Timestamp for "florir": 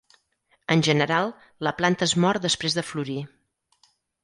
2.91-3.21